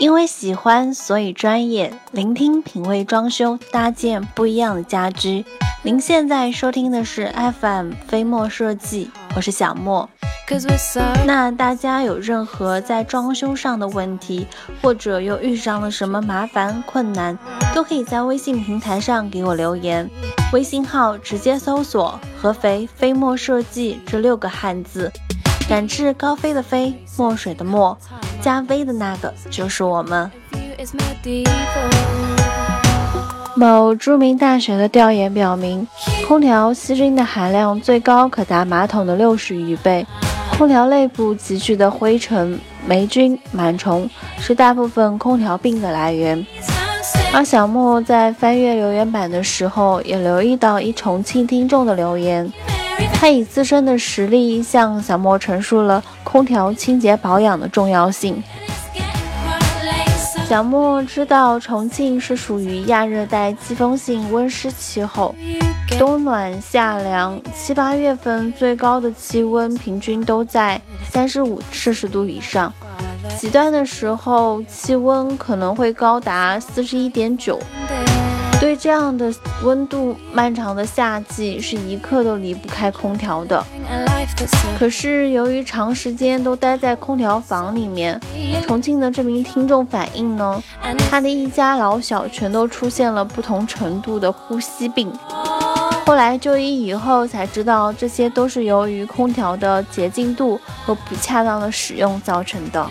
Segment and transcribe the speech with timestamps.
[0.00, 1.92] 因为喜欢，所以专业。
[2.12, 5.44] 聆听品味装修，搭建不一样的家居。
[5.82, 10.08] 您现在收听的是 FM 飞墨设计，我是小莫。
[11.26, 14.46] 那大家有任何在装修上的问题，
[14.80, 17.36] 或者又遇上了什么麻烦困难，
[17.74, 20.08] 都可以在微信平台上给我留言。
[20.52, 25.12] 微信号直接搜索“合肥飞墨设计”这六个汉字，
[25.68, 27.98] 展翅高飞的飞，墨水的墨。
[28.40, 30.30] 加 V 的那个就是我们。
[33.54, 35.86] 某著名大学的调研表明，
[36.26, 40.06] 空调细菌的含量最高可达马桶的六十余倍。
[40.56, 46.44] 空调内部积聚的灰尘、霉菌、螨虫是大部分空调病的来源。
[47.32, 52.50] 而小莫在翻阅留言板的时候，也留意到一重庆听众的留言。
[53.12, 58.42] 他以自身的实力向小莫陈述了空调清洁保养的重要性。
[60.46, 65.34] 小莫知道重庆是属于亚热带季风性温湿气候，
[65.98, 70.78] 冬暖夏凉，七八月份最高的气温平均都在
[71.10, 72.70] 三十五摄氏度以上，
[73.38, 77.58] 极端的时候气温可能会高达四十一点九。
[78.60, 83.64] 对这样的温度漫长的夏季，是一刻都离不开空调的。
[84.78, 88.20] 可是由于长时间都待在空调房里面，
[88.66, 90.62] 重庆的这名听众反映呢，
[91.08, 95.10] 他的一家老小全都出现了不同程度的呼吸病。
[96.04, 102.90] 后来就医以后才知道，这些都是由于空调的洁净度和不恰当的使用造成的。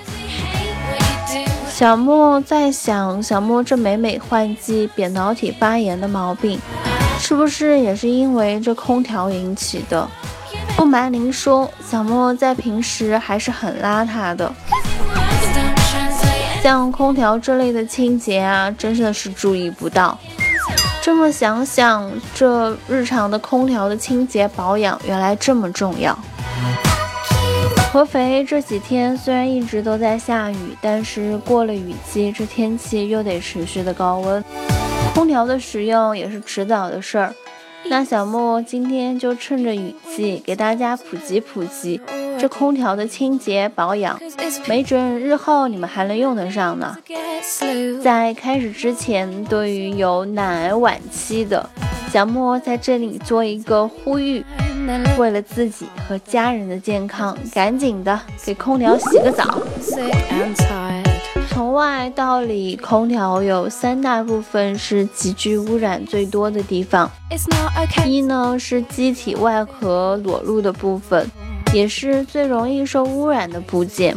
[1.78, 6.59] 小莫在想，小莫这每每换季扁桃体发炎的毛病，
[7.20, 10.09] 是不是也是因为这空调引起的？
[10.75, 14.52] 不瞒您说，小莫在平时还是很邋遢的，
[16.64, 20.17] 像空调这类的清洁啊，真的是注意不到。
[21.04, 26.17] 这么想想，这日常的空调的清洁保养，原来这么重要。
[27.92, 34.43] 合肥这几天虽然一直都在下雨，但是过了雨季，这天气又得持续的高温，
[35.15, 37.33] 空调的使用也是迟早的事儿。
[37.89, 41.99] 那小莫今天就趁着雨季，给大家普及普及
[42.37, 44.19] 这空调的清洁保养，
[44.67, 46.98] 没准日后你们还能用得上呢。
[48.04, 51.67] 在开始之前，对于有奶癌晚期的
[52.11, 54.45] 小莫，在这里做一个呼吁。
[55.17, 59.61] 为了自己和家人的健康，赶紧的给空调洗个澡。
[61.49, 67.09] 从外到里，空调有三大部分是极具污染最多的地方。
[68.05, 71.30] 一呢是机体外壳裸露的部分，
[71.73, 74.15] 也是最容易受污染的部件。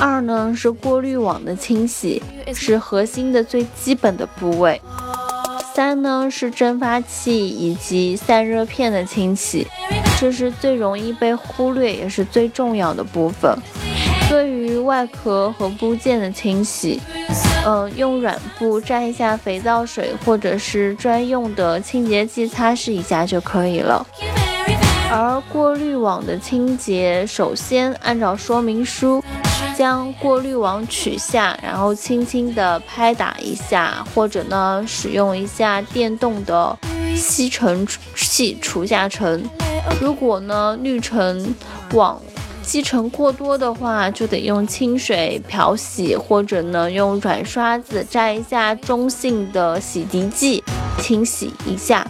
[0.00, 2.20] 二呢是过滤网的清洗，
[2.52, 4.80] 是核心的最基本的部位。
[5.78, 9.64] 三呢是蒸发器以及散热片的清洗，
[10.18, 13.56] 这是最容易被忽略也是最重要的部分。
[14.28, 16.98] 对于外壳和部件的清洗，
[17.64, 24.04] 嗯，用软布沾一下肥皂水或者是专用的清洁剂擦拭一下就可以了。
[25.10, 29.22] 而过滤网的清洁，首先按照说明书。
[29.76, 36.76] 将过滤网取下，然后轻轻的拍打一下，或者呢使用一下电动的
[37.14, 37.86] 吸尘
[38.16, 39.48] 器除下尘。
[40.00, 41.54] 如果呢滤尘
[41.92, 42.20] 网
[42.60, 50.64] 积尘过多的话，就得用清水漂洗，或者呢用软刷子蘸一下中性的洗涤剂
[51.00, 52.04] 清洗一下。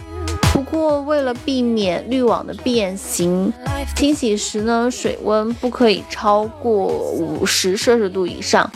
[0.71, 3.51] 不过，为了避免滤网的变形，
[3.95, 8.69] 清洗时呢，水温不可以超过五十摄氏度以上，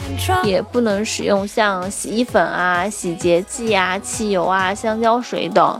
[0.43, 5.79] 也不能使用像洗衣粉啊、洗洁剂啊、汽油啊、香蕉水等。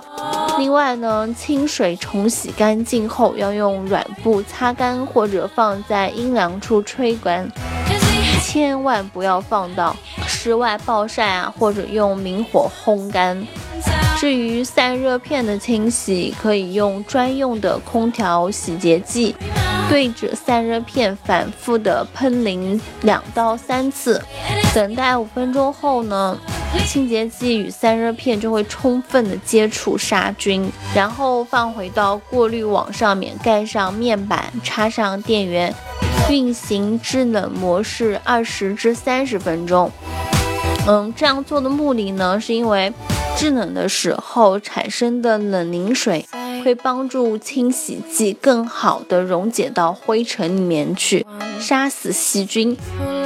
[0.59, 7.49] 另外呢，清水冲洗干净后，要用软布擦干或者放在阴凉处吹干，
[8.43, 9.96] 千万不要放到
[10.28, 13.46] 室外暴晒啊，或者用明火烘干。
[14.17, 19.35] 至于散热片的清洗，可以用专用的空调洗洁剂
[19.89, 24.21] 对着散热片反复的喷淋两到三次，
[24.73, 26.37] 等待五分钟后呢，
[26.87, 35.73] 清洁剂与散热片就会充分的接触杀菌，然后放回到过滤网上面，盖上面板，插上电源，
[36.29, 39.91] 运行制冷模式二十至三十分钟。
[40.87, 42.93] 嗯，这样做的目的呢，是因为。
[43.35, 46.26] 制冷的时候产生的冷凝水
[46.64, 51.26] 会帮助清洗剂更好的溶解到灰尘里面去，
[51.59, 52.78] 杀死细菌。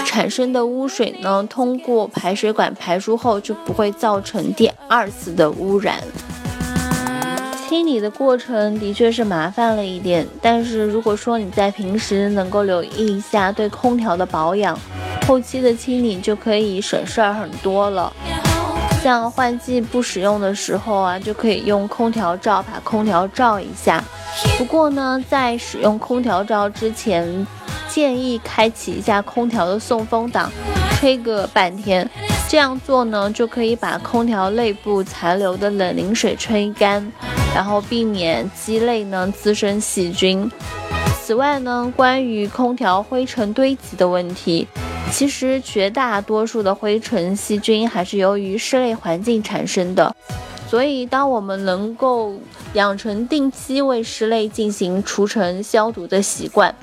[0.06, 6.02] 产生的污水呢，通过排水管排出后就不会造成第二次的污染。
[7.68, 14.80] 清理的过程的确是麻烦了一点，但是如果说你在平时能够留意一下对空调的保养，
[15.28, 18.12] 后期的清理就可以省事儿很多了。
[19.08, 24.04] 像换季不使用的时候啊，就可以用空调罩把空调罩一下。
[24.58, 27.48] 不过呢，在使用空调罩之前，
[27.88, 30.52] 建议开启一下空调的送风档，
[30.92, 32.06] 吹个半天。
[32.50, 37.10] 这样做呢，就可以把空调内部残留的冷凝水吹干。
[37.56, 40.52] 然后避免机内呢滋生细菌。
[41.24, 44.68] 此外呢，关于空调灰尘堆积的问题，
[45.12, 50.16] 其实绝大多数的灰尘细菌还是由于室内环境产生的。
[50.70, 52.34] 所以，当我们能够
[52.74, 56.74] 养成定期为室内进行除尘消毒的习惯，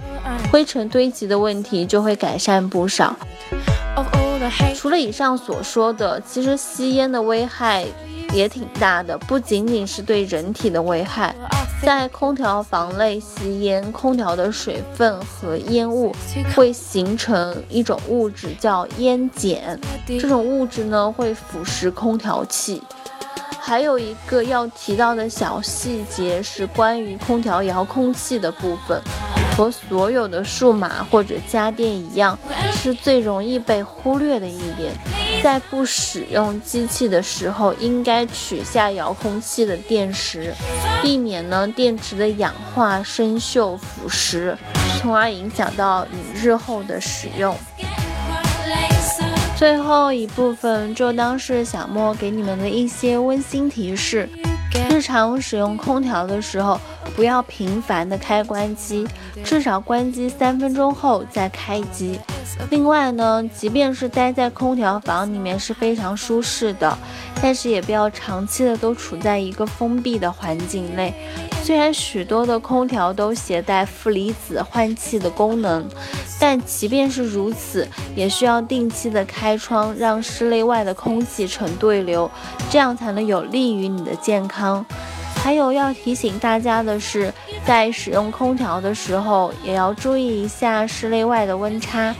[0.51, 3.15] 灰尘堆积的问题就会改善不少。
[4.75, 7.87] 除了以上所说的，其实吸烟的危害。
[8.35, 11.35] 也挺大的，不仅仅是对人体的危害，
[11.81, 16.13] 在空调房内吸烟，空调的水分和烟雾
[16.55, 22.83] 会形成一种物质叫烟碱，这种物质呢会腐蚀空调器。
[23.61, 29.01] 还有一个要提到的小细节是关于空调遥控器的部分，
[29.57, 32.37] 和所有的数码或者家电一样，
[32.73, 34.93] 是最容易被忽略的一点。
[35.45, 40.55] 在不使用机器的时候，应该取下遥控器的电池，
[41.03, 44.57] 避免呢电池的氧化、生锈、腐蚀，
[44.99, 47.55] 从而影响到你日后的使用。
[49.55, 54.27] 最后一部分就当是小莫给你们的一些温馨提示：
[54.89, 56.81] 日常使用空调的时候，
[57.15, 59.07] 不要频繁的开关机，
[59.45, 62.19] 至少关机三分钟后再开机。
[62.71, 66.97] 另外呢，即便是待在空调房里面是非常舒适的，
[67.41, 71.13] 但是也不要长期的都处在一个封闭的环境内。
[71.63, 75.89] 虽然许多的空调都携带负离子换气的功能，
[76.39, 82.31] 但即便是如此，也需要定期的开窗，让室内外的空气成对流，
[82.71, 84.85] 这样才能有利于你的健康。
[85.45, 87.31] 还有要提醒大家的是，
[87.67, 92.15] 在使用空调的时候，也要注意一下室内外的温差，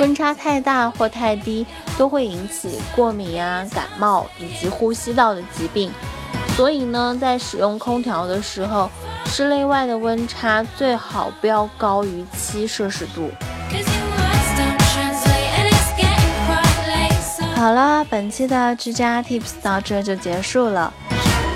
[0.00, 1.66] 温差太大或太低，
[1.98, 5.92] 都会引起过敏啊、感冒以及呼吸道的疾病。
[6.56, 8.90] 所以呢，在使用空调的时候，
[9.26, 13.30] 室内外的温差最好不要高于七摄氏度。
[17.54, 20.90] 好了，本期的居家 Tips 到这就结束了。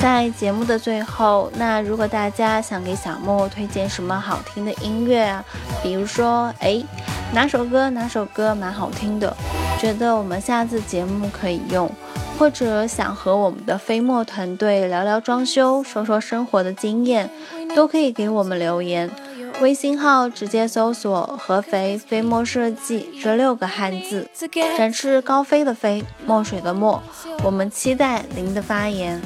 [0.06, 5.44] 在节目的最后，那如果大家想给小莫推荐什么好听的音乐啊，
[5.82, 6.80] 比如说，哎，
[7.34, 9.36] 哪首歌哪首歌蛮好听的，
[9.80, 11.90] 觉得我们下次节目可以用，
[12.38, 17.28] 或者想和我们的飞墨团队聊聊装修，说说生活的经验，
[17.74, 19.10] 都可以给我们留言。
[19.60, 24.28] 微信号直接搜索“合肥飞墨设计”这六个汉字，
[24.78, 27.02] 展翅高飞的飞，墨水的墨，
[27.42, 29.20] 我们期待您的发言。